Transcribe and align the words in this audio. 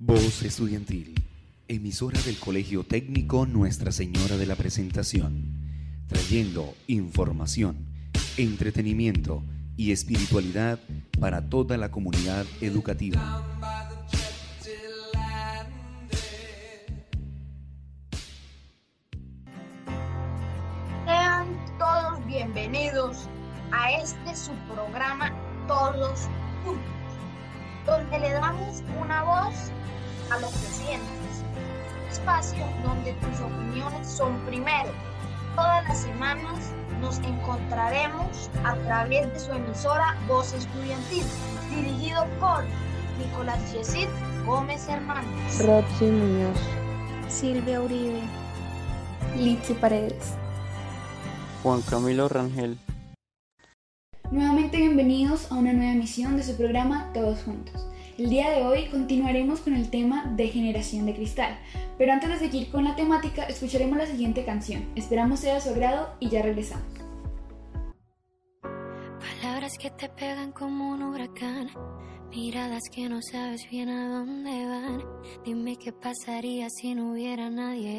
Voz 0.00 0.44
Estudiantil, 0.44 1.12
emisora 1.66 2.20
del 2.22 2.38
Colegio 2.38 2.84
Técnico 2.84 3.46
Nuestra 3.46 3.90
Señora 3.90 4.36
de 4.36 4.46
la 4.46 4.54
Presentación, 4.54 6.06
trayendo 6.06 6.72
información, 6.86 7.84
entretenimiento 8.36 9.42
y 9.76 9.90
espiritualidad 9.90 10.78
para 11.18 11.48
toda 11.48 11.76
la 11.76 11.90
comunidad 11.90 12.46
educativa. 12.60 13.44
Sean 21.06 21.48
todos 21.76 22.24
bienvenidos 22.24 23.28
a 23.72 24.00
este 24.00 24.36
su 24.36 24.52
programa 24.72 25.32
Todos 25.66 26.28
Juntos, 26.64 26.97
donde 27.88 28.18
le 28.18 28.32
damos 28.32 28.82
una 29.00 29.22
voz 29.22 29.54
a 30.30 30.38
lo 30.38 30.48
que 30.48 30.56
sientes. 30.56 31.08
Espacio 32.10 32.64
donde 32.84 33.12
tus 33.14 33.40
opiniones 33.40 34.06
son 34.06 34.38
primero. 34.46 34.90
Todas 35.56 35.88
las 35.88 35.98
semanas 36.02 36.72
nos 37.00 37.18
encontraremos 37.18 38.50
a 38.64 38.74
través 38.76 39.32
de 39.32 39.38
su 39.38 39.52
emisora 39.52 40.16
Voz 40.26 40.52
Estudiantil, 40.52 41.24
dirigido 41.74 42.24
por 42.38 42.64
Nicolás 43.18 43.72
Yesid 43.72 44.08
Gómez 44.44 44.88
Hernández, 44.88 45.66
Roxy 45.66 46.06
Muñoz, 46.06 46.58
Silvia 47.28 47.80
Uribe, 47.80 48.22
Litsi 49.36 49.74
Paredes, 49.74 50.34
Juan 51.62 51.82
Camilo 51.82 52.28
Rangel. 52.28 52.78
Nuevamente 54.30 54.76
bienvenidos 54.76 55.50
a 55.50 55.54
una 55.54 55.72
nueva 55.72 55.92
emisión 55.92 56.36
de 56.36 56.42
su 56.42 56.54
programa 56.54 57.10
Todos 57.14 57.42
Juntos. 57.44 57.88
El 58.18 58.28
día 58.28 58.50
de 58.50 58.62
hoy 58.62 58.88
continuaremos 58.88 59.60
con 59.60 59.74
el 59.74 59.88
tema 59.88 60.26
de 60.36 60.48
generación 60.48 61.06
de 61.06 61.14
cristal, 61.14 61.58
pero 61.96 62.12
antes 62.12 62.28
de 62.28 62.38
seguir 62.38 62.70
con 62.70 62.84
la 62.84 62.94
temática 62.94 63.44
escucharemos 63.44 63.96
la 63.96 64.06
siguiente 64.06 64.44
canción. 64.44 64.84
Esperamos 64.96 65.40
sea 65.40 65.54
de 65.54 65.62
su 65.62 65.70
agrado 65.70 66.10
y 66.20 66.28
ya 66.28 66.42
regresamos. 66.42 66.84
Palabras 69.40 69.78
que 69.78 69.88
te 69.92 70.10
pegan 70.10 70.52
como 70.52 70.90
un 70.90 71.04
huracán, 71.04 71.70
miradas 72.30 72.82
que 72.92 73.08
no 73.08 73.22
sabes 73.22 73.62
bien 73.70 73.88
a 73.88 74.10
dónde 74.10 74.66
van. 74.66 75.02
Dime 75.42 75.76
qué 75.76 75.90
pasaría 75.90 76.68
si 76.68 76.94
no 76.94 77.12
hubiera 77.12 77.48
nadie. 77.48 77.98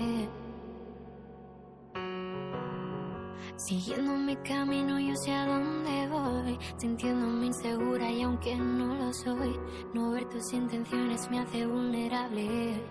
Siguiendo 3.59 4.15
mi 4.15 4.37
camino 4.37 4.97
yo 4.97 5.13
sé 5.17 5.33
a 5.33 5.45
dónde 5.45 6.07
voy, 6.07 6.57
sintiéndome 6.77 7.47
insegura 7.47 8.09
y 8.09 8.21
aunque 8.21 8.55
no 8.55 8.95
lo 8.95 9.11
soy, 9.11 9.59
no 9.93 10.11
ver 10.11 10.29
tus 10.29 10.53
intenciones 10.53 11.29
me 11.29 11.39
hace 11.39 11.65
vulnerable. 11.65 12.81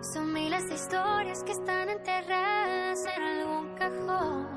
Son 0.00 0.32
miles 0.32 0.64
de 0.68 0.74
historias 0.76 1.42
que 1.42 1.50
están 1.50 1.88
enterradas 1.88 3.00
en 3.16 3.22
algún 3.22 3.74
cajón. 3.74 4.48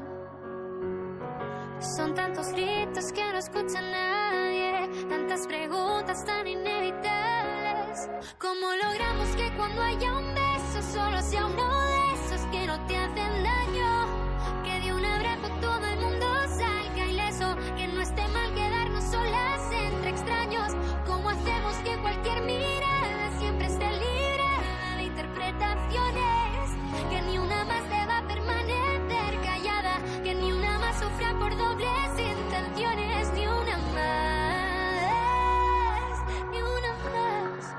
Son 1.98 2.14
tantos 2.14 2.52
gritos 2.52 3.12
que 3.12 3.24
no 3.32 3.40
escucha 3.40 3.82
nadie, 3.82 4.88
tantas 5.10 5.48
preguntas 5.48 6.24
tan 6.26 6.46
inevitables. 6.46 8.08
¿Cómo 8.38 8.68
logramos 8.84 9.30
que 9.36 9.52
cuando 9.58 9.82
haya 9.82 10.14
un 10.16 10.28
beso 10.36 10.94
solo 10.94 11.20
sea 11.24 11.48
uno 11.48 11.82
de 11.86 12.14
esos 12.14 12.46
que 12.52 12.68
no 12.68 12.86
te 12.86 12.98
hacen 12.98 13.44
daño? 13.44 13.63
Esté 18.04 18.28
mal 18.28 18.54
quedarnos 18.54 19.04
solas 19.06 19.62
entre 19.72 20.10
extraños. 20.10 20.74
¿Cómo 21.06 21.30
hacemos 21.30 21.74
que 21.86 21.98
cualquier 22.02 22.44
mirada 22.44 23.32
siempre 23.40 23.68
esté 23.68 23.90
libre 23.92 24.44
de 24.98 25.04
interpretaciones? 25.04 26.76
Que 27.10 27.22
ni 27.22 27.38
una 27.38 27.64
más 27.64 27.84
deba 27.90 28.28
permanecer 28.28 29.40
callada, 29.42 30.02
que 30.22 30.36
ni 30.36 30.52
una 30.52 30.80
más 30.80 31.00
sufra 31.00 31.40
por 31.40 31.56
dobles 31.56 32.10
intenciones, 32.20 33.32
ni 33.36 33.48
una 33.48 33.78
más, 33.96 34.60
ni 36.52 36.58
una 36.58 36.94
más. 37.14 37.74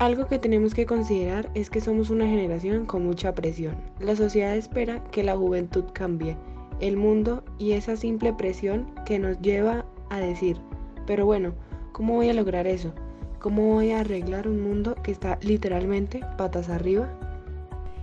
Algo 0.00 0.26
que 0.26 0.38
tenemos 0.38 0.74
que 0.74 0.84
considerar 0.84 1.48
es 1.54 1.70
que 1.70 1.80
somos 1.80 2.10
una 2.10 2.26
generación 2.26 2.84
con 2.84 3.06
mucha 3.06 3.34
presión. 3.34 3.74
La 4.00 4.16
sociedad 4.16 4.54
espera 4.54 5.02
que 5.04 5.22
la 5.22 5.34
juventud 5.34 5.84
cambie 5.94 6.36
el 6.80 6.96
mundo 6.96 7.44
y 7.58 7.72
esa 7.72 7.96
simple 7.96 8.32
presión 8.32 8.90
que 9.06 9.18
nos 9.18 9.40
lleva 9.40 9.84
a 10.10 10.20
decir, 10.20 10.58
pero 11.06 11.26
bueno, 11.26 11.54
¿cómo 11.92 12.14
voy 12.14 12.30
a 12.30 12.34
lograr 12.34 12.66
eso? 12.66 12.92
¿Cómo 13.38 13.74
voy 13.74 13.92
a 13.92 14.00
arreglar 14.00 14.48
un 14.48 14.62
mundo 14.62 14.96
que 15.02 15.12
está 15.12 15.38
literalmente 15.42 16.20
patas 16.38 16.68
arriba? 16.68 17.12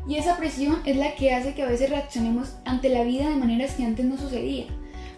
Y 0.08 0.16
esa 0.16 0.38
presión 0.38 0.78
es 0.86 0.98
la 0.98 1.16
que 1.16 1.34
hace 1.34 1.54
que 1.54 1.64
a 1.64 1.70
veces 1.70 1.90
reaccionemos 1.90 2.58
ante 2.66 2.90
la 2.90 3.04
vida 3.04 3.30
de 3.30 3.36
maneras 3.36 3.76
que 3.76 3.84
antes 3.84 4.06
no 4.06 4.18
sucedía, 4.18 4.66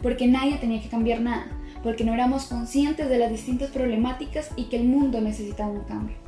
porque 0.02 0.28
nadie 0.28 0.58
tenía 0.58 0.82
que 0.82 0.90
cambiar 0.90 1.22
nada, 1.22 1.48
porque 1.84 2.04
no 2.04 2.14
éramos 2.14 2.46
conscientes 2.46 3.10
de 3.10 3.18
las 3.18 3.32
distintas 3.32 3.72
problemáticas 3.72 4.52
y 4.56 4.66
que 4.66 4.78
el 4.78 4.86
mundo 4.86 5.22
necesitaba 5.22 5.72
un 5.72 5.84
cambio. 5.84 6.23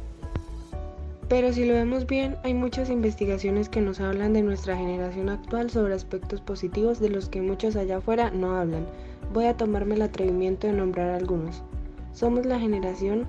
Pero 1.28 1.52
si 1.52 1.66
lo 1.66 1.74
vemos 1.74 2.06
bien, 2.06 2.38
hay 2.44 2.54
muchas 2.54 2.92
investigaciones 2.92 3.68
que 3.68 3.82
nos 3.82 4.00
hablan 4.00 4.34
de 4.34 4.44
nuestra 4.44 4.78
generación 4.78 5.30
actual 5.30 5.72
sobre 5.72 5.96
aspectos 5.96 6.40
positivos 6.40 7.00
de 7.00 7.10
los 7.10 7.30
que 7.30 7.42
muchos 7.42 7.76
allá 7.76 7.98
afuera 7.98 8.30
no 8.30 8.56
hablan. 8.56 8.86
Voy 9.34 9.46
a 9.46 9.58
tomarme 9.58 9.96
el 9.96 10.04
atrevimiento 10.04 10.68
de 10.68 10.74
nombrar 10.74 11.10
algunos. 11.10 11.64
Somos 12.14 12.46
la 12.46 12.60
generación 12.60 13.26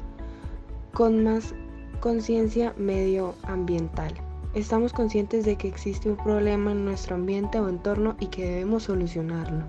con 0.92 1.24
más 1.24 1.54
conciencia 2.00 2.74
medioambiental. 2.76 4.12
Estamos 4.54 4.92
conscientes 4.92 5.46
de 5.46 5.56
que 5.56 5.68
existe 5.68 6.10
un 6.10 6.16
problema 6.16 6.72
en 6.72 6.84
nuestro 6.84 7.14
ambiente 7.14 7.58
o 7.60 7.68
entorno 7.68 8.16
y 8.20 8.26
que 8.26 8.44
debemos 8.44 8.84
solucionarlo. 8.84 9.64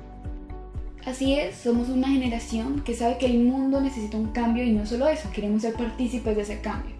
Así 1.06 1.40
es, 1.40 1.56
somos 1.56 1.88
una 1.88 2.10
generación 2.10 2.82
que 2.82 2.94
sabe 2.94 3.18
que 3.18 3.28
el 3.28 3.40
mundo 3.46 3.80
necesita 3.80 4.18
un 4.18 4.28
cambio 4.28 4.66
y 4.66 4.74
no 4.74 4.86
solo 4.86 5.08
eso, 5.08 5.30
queremos 5.34 5.62
ser 5.62 5.76
partícipes 5.76 6.36
de 6.36 6.42
ese 6.42 6.60
cambio. 6.60 6.97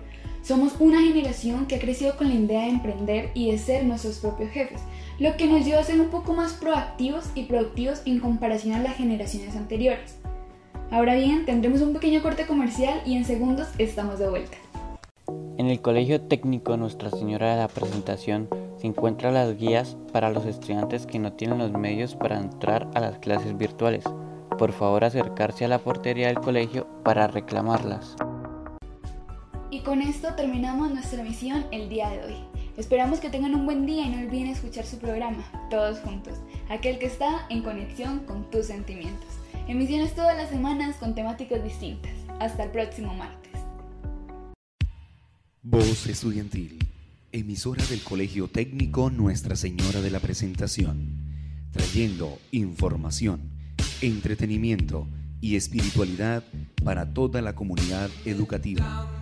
Somos 0.48 0.76
una 0.80 1.02
generación 1.02 1.66
que 1.66 1.76
ha 1.76 1.80
crecido 1.80 2.16
con 2.16 2.30
la 2.30 2.36
idea 2.36 2.62
de 2.62 2.70
emprender 2.70 3.32
y 3.34 3.52
de 3.52 3.58
ser 3.58 3.84
nuestros 3.84 4.20
propios 4.20 4.50
jefes, 4.52 4.80
lo 5.20 5.36
que 5.36 5.46
nos 5.46 5.66
lleva 5.66 5.82
a 5.82 5.84
ser 5.84 6.00
un 6.00 6.08
poco 6.08 6.32
más 6.32 6.54
proactivos 6.54 7.26
y 7.36 7.44
productivos 7.44 8.02
en 8.06 8.22
comparación 8.22 8.74
a 8.74 8.82
las 8.82 8.96
generaciones 8.96 9.58
anteriores. 9.58 10.16
Ahora 10.90 11.16
bien, 11.16 11.46
tendremos 11.46 11.82
un 11.82 11.92
pequeño 11.92 12.22
corte 12.22 12.46
comercial 12.46 13.02
y 13.06 13.18
en 13.18 13.26
segundos 13.26 13.68
estamos 13.78 14.20
de 14.20 14.30
vuelta. 14.30 14.56
En 15.58 15.68
el 15.68 15.82
Colegio 15.82 16.22
Técnico 16.22 16.78
Nuestra 16.78 17.12
Señora 17.12 17.52
de 17.52 17.58
la 17.58 17.68
Presentación 17.68 18.48
se 18.78 18.88
encuentran 18.88 19.34
las 19.34 19.58
guías 19.58 19.98
para 20.14 20.30
los 20.30 20.46
estudiantes 20.46 21.06
que 21.06 21.20
no 21.20 21.34
tienen 21.34 21.58
los 21.58 21.74
medios 21.74 22.16
para 22.16 22.40
entrar 22.40 22.90
a 22.94 23.02
las 23.02 23.20
clases 23.20 23.58
virtuales. 23.58 24.06
Por 24.58 24.72
favor 24.72 25.04
acercarse 25.04 25.66
a 25.66 25.68
la 25.68 25.80
portería 25.80 26.28
del 26.28 26.40
colegio 26.40 26.88
para 27.04 27.28
reclamarlas. 27.28 28.16
Y 29.70 29.82
con 29.82 30.02
esto 30.02 30.34
terminamos 30.36 30.92
nuestra 30.92 31.20
emisión 31.22 31.66
el 31.72 31.90
día 31.90 32.10
de 32.10 32.24
hoy. 32.24 32.36
Esperamos 32.78 33.20
que 33.20 33.30
tengan 33.30 33.54
un 33.54 33.66
buen 33.66 33.86
día 33.86 34.06
y 34.06 34.10
no 34.10 34.20
olviden 34.20 34.48
escuchar 34.48 34.86
su 34.86 34.98
programa, 34.98 35.44
todos 35.70 36.00
juntos, 36.00 36.36
aquel 36.70 37.00
que 37.00 37.08
está 37.08 37.46
en 37.50 37.64
conexión 37.64 38.20
con 38.20 38.50
tus 38.50 38.68
sentimientos. 38.68 39.28
Emisiones 39.68 40.16
todas 40.16 40.38
las 40.38 40.50
semanas 40.50 40.96
con 40.96 41.16
temáticas 41.16 41.62
distintas. 41.64 42.14
Hasta 42.40 42.64
el 42.64 42.72
próximo 42.72 43.14
martes. 43.14 43.52
Voz 45.64 46.08
Estudiantil, 46.08 46.80
emisora 47.34 47.84
del 47.88 48.02
Colegio 48.02 48.48
Técnico 48.48 49.10
Nuestra 49.10 49.58
Señora 49.58 50.00
de 50.00 50.12
la 50.12 50.20
Presentación, 50.20 51.10
trayendo 51.74 52.40
información, 52.52 53.42
entretenimiento 54.02 55.08
y 55.42 55.58
espiritualidad 55.58 56.44
para 56.86 57.14
toda 57.14 57.42
la 57.42 57.54
comunidad 57.54 58.10
educativa. 58.24 59.17